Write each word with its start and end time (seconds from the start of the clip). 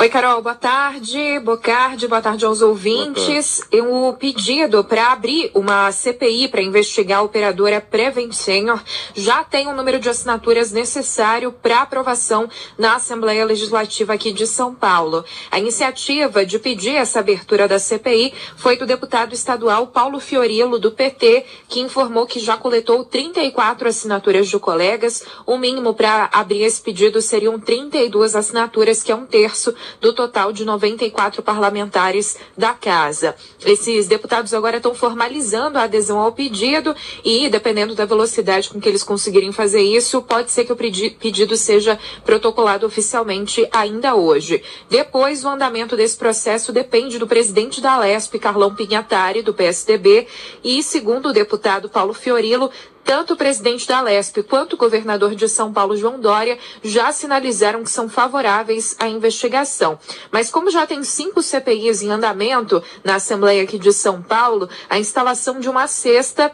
Oi, 0.00 0.08
Carol, 0.08 0.40
boa 0.40 0.54
tarde. 0.54 1.38
Boa 1.40 1.58
tarde, 1.58 2.08
boa 2.08 2.22
tarde 2.22 2.46
aos 2.46 2.62
ouvintes. 2.62 3.60
O 3.70 4.14
pedido 4.14 4.82
para 4.82 5.12
abrir 5.12 5.50
uma 5.52 5.92
CPI 5.92 6.48
para 6.48 6.62
investigar 6.62 7.18
a 7.18 7.22
operadora 7.22 7.82
Prevent 7.82 8.32
Senior 8.32 8.82
já 9.14 9.44
tem 9.44 9.66
o 9.66 9.72
um 9.72 9.76
número 9.76 10.00
de 10.00 10.08
assinaturas 10.08 10.72
necessário 10.72 11.52
para 11.52 11.82
aprovação 11.82 12.48
na 12.78 12.94
Assembleia 12.94 13.44
Legislativa 13.44 14.14
aqui 14.14 14.32
de 14.32 14.46
São 14.46 14.74
Paulo. 14.74 15.22
A 15.50 15.58
iniciativa 15.58 16.46
de 16.46 16.58
pedir 16.58 16.94
essa 16.94 17.20
abertura 17.20 17.68
da 17.68 17.78
CPI 17.78 18.32
foi 18.56 18.78
do 18.78 18.86
deputado 18.86 19.34
estadual 19.34 19.88
Paulo 19.88 20.18
Fiorilo, 20.18 20.78
do 20.78 20.92
PT, 20.92 21.44
que 21.68 21.80
informou 21.80 22.26
que 22.26 22.40
já 22.40 22.56
coletou 22.56 23.04
34 23.04 23.86
assinaturas 23.86 24.48
de 24.48 24.58
colegas. 24.58 25.22
O 25.44 25.58
mínimo 25.58 25.92
para 25.92 26.30
abrir 26.32 26.62
esse 26.62 26.80
pedido 26.80 27.20
seriam 27.20 27.60
32 27.60 28.34
assinaturas, 28.34 29.02
que 29.02 29.12
é 29.12 29.14
um 29.14 29.26
terço 29.26 29.74
do 30.00 30.12
total 30.12 30.52
de 30.52 30.64
94 30.64 31.42
parlamentares 31.42 32.36
da 32.56 32.74
casa. 32.74 33.34
Esses 33.64 34.06
deputados 34.06 34.52
agora 34.52 34.76
estão 34.76 34.94
formalizando 34.94 35.78
a 35.78 35.84
adesão 35.84 36.18
ao 36.18 36.32
pedido 36.32 36.94
e, 37.24 37.48
dependendo 37.48 37.94
da 37.94 38.04
velocidade 38.04 38.68
com 38.68 38.80
que 38.80 38.88
eles 38.88 39.02
conseguirem 39.02 39.52
fazer 39.52 39.82
isso, 39.82 40.22
pode 40.22 40.50
ser 40.50 40.64
que 40.64 40.72
o 40.72 40.76
pedido 40.76 41.56
seja 41.56 41.98
protocolado 42.24 42.86
oficialmente 42.86 43.66
ainda 43.72 44.14
hoje. 44.14 44.62
Depois, 44.88 45.44
o 45.44 45.48
andamento 45.48 45.96
desse 45.96 46.16
processo 46.16 46.72
depende 46.72 47.18
do 47.18 47.26
presidente 47.26 47.80
da 47.80 47.92
Alesp, 47.92 48.38
Carlão 48.38 48.74
Pinhatari, 48.74 49.42
do 49.42 49.54
PSDB, 49.54 50.26
e, 50.62 50.82
segundo 50.82 51.30
o 51.30 51.32
deputado 51.32 51.88
Paulo 51.88 52.12
Fiorilo, 52.12 52.70
tanto 53.10 53.34
o 53.34 53.36
presidente 53.36 53.88
da 53.88 54.00
Lesp 54.00 54.40
quanto 54.44 54.74
o 54.74 54.76
governador 54.76 55.34
de 55.34 55.48
São 55.48 55.72
Paulo, 55.72 55.96
João 55.96 56.20
Dória, 56.20 56.56
já 56.80 57.10
sinalizaram 57.10 57.82
que 57.82 57.90
são 57.90 58.08
favoráveis 58.08 58.94
à 59.00 59.08
investigação. 59.08 59.98
Mas 60.30 60.48
como 60.48 60.70
já 60.70 60.86
tem 60.86 61.02
cinco 61.02 61.42
CPIs 61.42 62.02
em 62.02 62.12
andamento 62.12 62.80
na 63.02 63.16
Assembleia 63.16 63.64
aqui 63.64 63.80
de 63.80 63.92
São 63.92 64.22
Paulo, 64.22 64.68
a 64.88 64.96
instalação 64.96 65.58
de 65.58 65.68
uma 65.68 65.88
sexta 65.88 66.52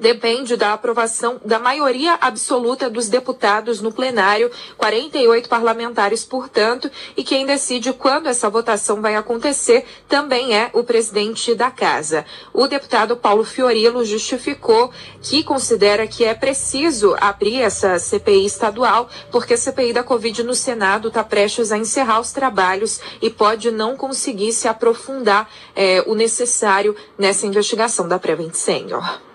depende 0.00 0.56
da 0.56 0.72
aprovação 0.72 1.40
da 1.44 1.58
maioria 1.58 2.16
absoluta 2.20 2.88
dos 2.88 3.08
deputados 3.08 3.80
no 3.80 3.92
plenário, 3.92 4.50
48 4.76 5.48
parlamentares, 5.48 6.24
portanto, 6.24 6.90
e 7.16 7.22
quem 7.22 7.44
decide 7.44 7.92
quando 7.92 8.28
essa 8.28 8.48
votação 8.48 9.00
vai 9.00 9.16
acontecer 9.16 9.84
também 10.08 10.54
é 10.54 10.70
o 10.72 10.82
presidente 10.82 11.54
da 11.54 11.70
casa. 11.70 12.24
O 12.52 12.66
deputado 12.66 13.16
Paulo 13.16 13.44
Fiorilo 13.44 14.04
justificou 14.04 14.90
que 15.20 15.42
considera 15.42 16.06
que 16.06 16.24
é 16.24 16.34
preciso 16.34 17.16
abrir 17.20 17.60
essa 17.60 17.98
CPI 17.98 18.46
estadual, 18.46 19.08
porque 19.30 19.54
a 19.54 19.58
CPI 19.58 19.92
da 19.92 20.02
Covid 20.02 20.42
no 20.42 20.54
Senado 20.54 21.08
está 21.08 21.24
prestes 21.24 21.72
a 21.72 21.78
encerrar 21.78 22.20
os 22.20 22.32
trabalhos 22.32 23.00
e 23.20 23.30
pode 23.30 23.70
não 23.70 23.96
conseguir 23.96 24.52
se 24.52 24.68
aprofundar 24.68 25.48
é, 25.74 26.02
o 26.06 26.14
necessário 26.14 26.94
nessa 27.18 27.46
investigação 27.46 28.08
da 28.08 28.18
Prevent 28.18 28.54
Senior. 28.54 29.27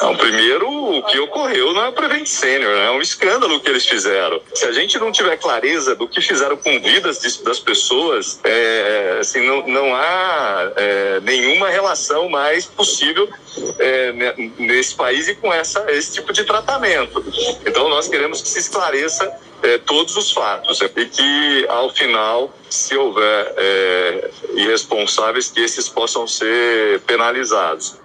Não, 0.00 0.14
primeiro, 0.14 0.68
o 0.68 1.02
que 1.04 1.18
ocorreu 1.18 1.72
na 1.72 1.90
Prevent 1.90 2.26
Senior, 2.26 2.74
né? 2.74 2.86
é 2.86 2.90
um 2.90 3.00
escândalo 3.00 3.58
que 3.60 3.68
eles 3.68 3.86
fizeram. 3.86 4.40
Se 4.54 4.66
a 4.66 4.72
gente 4.72 4.98
não 4.98 5.10
tiver 5.10 5.36
clareza 5.38 5.94
do 5.94 6.06
que 6.06 6.20
fizeram 6.20 6.56
com 6.56 6.80
vidas 6.80 7.18
das 7.42 7.58
pessoas, 7.58 8.38
é, 8.44 9.18
assim, 9.20 9.46
não, 9.46 9.66
não 9.66 9.94
há 9.94 10.72
é, 10.76 11.20
nenhuma 11.20 11.70
relação 11.70 12.28
mais 12.28 12.66
possível 12.66 13.28
é, 13.78 14.12
nesse 14.58 14.94
país 14.94 15.28
e 15.28 15.34
com 15.34 15.52
essa, 15.52 15.84
esse 15.90 16.12
tipo 16.12 16.32
de 16.32 16.44
tratamento. 16.44 17.24
Então, 17.66 17.88
nós 17.88 18.06
queremos 18.06 18.42
que 18.42 18.48
se 18.48 18.58
esclareça 18.58 19.32
é, 19.62 19.78
todos 19.78 20.16
os 20.16 20.30
fatos 20.30 20.80
e 20.80 21.06
que, 21.06 21.66
ao 21.68 21.90
final, 21.90 22.52
se 22.68 22.94
houver 22.96 23.54
é, 23.56 24.30
irresponsáveis, 24.54 25.50
que 25.50 25.60
esses 25.60 25.88
possam 25.88 26.26
ser 26.26 27.00
penalizados. 27.00 27.96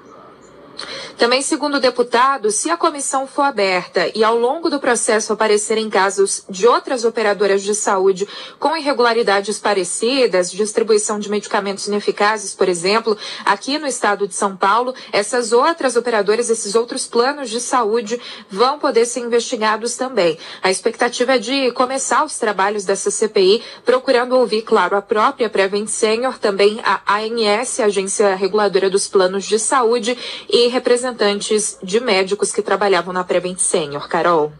Também, 1.22 1.44
segundo 1.44 1.76
o 1.76 1.80
deputado, 1.80 2.50
se 2.50 2.72
a 2.72 2.76
comissão 2.76 3.28
for 3.28 3.44
aberta 3.44 4.12
e 4.16 4.24
ao 4.24 4.36
longo 4.36 4.72
do 4.72 4.80
processo 4.80 5.32
aparecerem 5.32 5.88
casos 5.88 6.44
de 6.50 6.68
outras 6.68 7.06
operadoras 7.06 7.62
de 7.62 7.76
saúde 7.76 8.28
com 8.58 8.76
irregularidades 8.76 9.60
parecidas, 9.60 10.52
distribuição 10.52 11.20
de 11.20 11.30
medicamentos 11.30 11.86
ineficazes, 11.86 12.56
por 12.56 12.68
exemplo, 12.68 13.16
aqui 13.46 13.78
no 13.78 13.86
estado 13.86 14.28
de 14.28 14.34
São 14.34 14.58
Paulo, 14.58 14.96
essas 15.14 15.54
outras 15.54 15.96
operadoras, 15.96 16.50
esses 16.50 16.74
outros 16.74 17.06
planos 17.06 17.52
de 17.52 17.62
saúde 17.62 18.20
vão 18.50 18.80
poder 18.80 19.06
ser 19.06 19.20
investigados 19.20 19.96
também. 19.96 20.40
A 20.64 20.72
expectativa 20.72 21.36
é 21.36 21.38
de 21.38 21.72
começar 21.74 22.26
os 22.26 22.40
trabalhos 22.40 22.84
dessa 22.84 23.12
CPI, 23.12 23.62
procurando 23.86 24.36
ouvir, 24.36 24.64
claro, 24.64 24.98
a 24.98 25.04
própria 25.04 25.52
Prevent 25.52 25.88
Senior, 25.88 26.40
também 26.40 26.82
a 26.84 27.00
ANS, 27.16 27.80
Agência 27.80 28.34
Reguladora 28.34 28.90
dos 28.90 29.08
Planos 29.08 29.46
de 29.46 29.60
Saúde, 29.60 30.18
e 30.50 30.68
representantes 30.68 31.11
representantes 31.12 31.78
de 31.84 32.00
médicos 32.00 32.52
que 32.52 32.62
trabalhavam 32.62 33.14
na 33.14 33.24
Prevent 33.24 33.60
Senior. 33.60 34.08
Carol. 34.08 34.52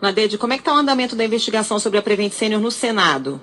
Nadede, 0.00 0.38
como 0.38 0.52
é 0.52 0.56
que 0.56 0.62
está 0.62 0.74
o 0.74 0.78
andamento 0.78 1.14
da 1.14 1.24
investigação 1.24 1.78
sobre 1.78 1.98
a 1.98 2.02
Prevent 2.02 2.32
Senior 2.32 2.60
no 2.60 2.70
Senado? 2.70 3.40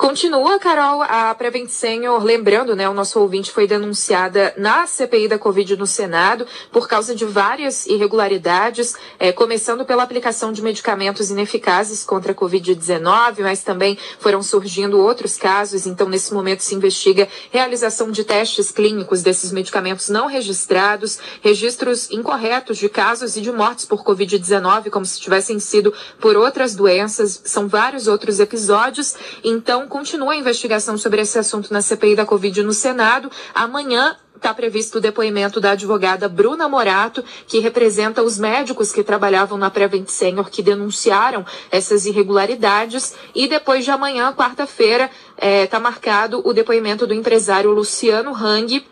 Continua, 0.00 0.58
Carol, 0.58 1.02
a 1.02 1.34
Prevent 1.34 1.68
Senior, 1.68 2.24
lembrando, 2.24 2.74
né, 2.74 2.88
o 2.88 2.94
nosso 2.94 3.20
ouvinte 3.20 3.52
foi 3.52 3.66
denunciada 3.66 4.54
na 4.56 4.86
CPI 4.86 5.28
da 5.28 5.38
Covid 5.38 5.76
no 5.76 5.86
Senado 5.86 6.46
por 6.72 6.88
causa 6.88 7.14
de 7.14 7.26
várias 7.26 7.84
irregularidades, 7.84 8.94
é, 9.18 9.30
começando 9.30 9.84
pela 9.84 10.02
aplicação 10.02 10.54
de 10.54 10.62
medicamentos 10.62 11.30
ineficazes 11.30 12.02
contra 12.02 12.32
a 12.32 12.34
Covid-19, 12.34 13.42
mas 13.42 13.62
também 13.62 13.98
foram 14.18 14.42
surgindo 14.42 14.98
outros 14.98 15.36
casos, 15.36 15.84
então 15.84 16.08
nesse 16.08 16.32
momento 16.32 16.62
se 16.62 16.74
investiga 16.74 17.28
realização 17.50 18.10
de 18.10 18.24
testes 18.24 18.70
clínicos 18.72 19.22
desses 19.22 19.52
medicamentos 19.52 20.08
não 20.08 20.28
registrados, 20.28 21.18
registros 21.42 22.10
incorretos 22.10 22.78
de 22.78 22.88
casos 22.88 23.36
e 23.36 23.42
de 23.42 23.52
mortes 23.52 23.84
por 23.84 24.02
Covid-19, 24.02 24.88
como 24.88 25.04
se 25.04 25.20
tivessem 25.20 25.60
sido 25.60 25.92
por 26.18 26.38
outras 26.38 26.74
doenças, 26.74 27.42
são 27.44 27.68
vários 27.68 28.08
outros 28.08 28.40
episódios, 28.40 29.14
então 29.44 29.89
continua 29.90 30.32
a 30.32 30.36
investigação 30.36 30.96
sobre 30.96 31.20
esse 31.20 31.38
assunto 31.38 31.70
na 31.70 31.82
CPI 31.82 32.16
da 32.16 32.24
Covid 32.24 32.62
no 32.62 32.72
Senado. 32.72 33.30
Amanhã 33.54 34.16
está 34.34 34.54
previsto 34.54 34.96
o 34.96 35.00
depoimento 35.00 35.60
da 35.60 35.72
advogada 35.72 36.26
Bruna 36.26 36.66
Morato, 36.66 37.22
que 37.46 37.58
representa 37.58 38.22
os 38.22 38.38
médicos 38.38 38.90
que 38.90 39.02
trabalhavam 39.02 39.58
na 39.58 39.68
Prevent 39.68 40.08
Senior, 40.08 40.48
que 40.48 40.62
denunciaram 40.62 41.44
essas 41.70 42.06
irregularidades. 42.06 43.14
E 43.34 43.46
depois 43.46 43.84
de 43.84 43.90
amanhã, 43.90 44.32
quarta-feira, 44.32 45.10
está 45.36 45.76
é, 45.76 45.80
marcado 45.80 46.40
o 46.42 46.54
depoimento 46.54 47.06
do 47.06 47.12
empresário 47.12 47.70
Luciano 47.70 48.34
Hang, 48.34 48.82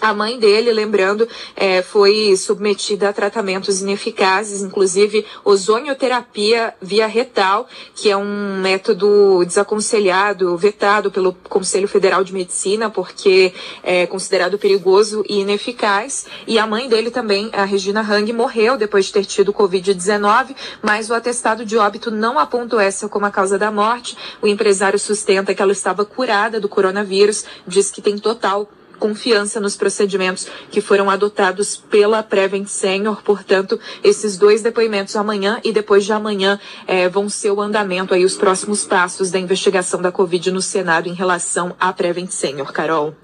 a 0.00 0.12
mãe 0.12 0.38
dele, 0.38 0.72
lembrando, 0.72 1.28
é, 1.56 1.82
foi 1.82 2.36
submetida 2.36 3.08
a 3.08 3.12
tratamentos 3.12 3.80
ineficazes, 3.80 4.62
inclusive 4.62 5.24
ozonioterapia 5.44 6.74
via 6.80 7.06
retal, 7.06 7.68
que 7.94 8.10
é 8.10 8.16
um 8.16 8.60
método 8.60 9.44
desaconselhado, 9.44 10.56
vetado 10.56 11.10
pelo 11.10 11.32
Conselho 11.48 11.88
Federal 11.88 12.24
de 12.24 12.32
Medicina, 12.32 12.90
porque 12.90 13.52
é 13.82 14.06
considerado 14.06 14.58
perigoso 14.58 15.24
e 15.28 15.40
ineficaz. 15.40 16.26
E 16.46 16.58
a 16.58 16.66
mãe 16.66 16.88
dele 16.88 17.10
também, 17.10 17.50
a 17.52 17.64
Regina 17.64 18.00
Hang, 18.00 18.32
morreu 18.32 18.76
depois 18.76 19.06
de 19.06 19.12
ter 19.12 19.24
tido 19.24 19.52
Covid-19, 19.52 20.54
mas 20.82 21.10
o 21.10 21.14
atestado 21.14 21.64
de 21.64 21.76
óbito 21.76 22.10
não 22.10 22.38
apontou 22.38 22.80
essa 22.80 23.08
como 23.08 23.26
a 23.26 23.30
causa 23.30 23.58
da 23.58 23.70
morte. 23.70 24.16
O 24.42 24.46
empresário 24.46 24.98
sustenta 24.98 25.54
que 25.54 25.62
ela 25.62 25.72
estava 25.72 26.04
curada 26.04 26.60
do 26.60 26.68
coronavírus, 26.68 27.44
diz 27.66 27.90
que 27.90 28.02
tem 28.02 28.18
total 28.18 28.68
confiança 28.98 29.60
nos 29.60 29.76
procedimentos 29.76 30.46
que 30.70 30.80
foram 30.80 31.10
adotados 31.10 31.76
pela 31.76 32.22
Prevent 32.22 32.66
Senior. 32.66 33.22
Portanto, 33.22 33.78
esses 34.02 34.36
dois 34.36 34.62
depoimentos 34.62 35.16
amanhã 35.16 35.60
e 35.64 35.72
depois 35.72 36.04
de 36.04 36.12
amanhã 36.12 36.58
eh, 36.86 37.08
vão 37.08 37.28
ser 37.28 37.50
o 37.50 37.60
andamento 37.60 38.14
aí, 38.14 38.24
os 38.24 38.36
próximos 38.36 38.84
passos 38.84 39.30
da 39.30 39.38
investigação 39.38 40.00
da 40.00 40.12
Covid 40.12 40.50
no 40.50 40.62
Senado 40.62 41.08
em 41.08 41.14
relação 41.14 41.74
à 41.78 41.92
Prevent 41.92 42.30
Senior. 42.30 42.72
Carol. 42.72 43.14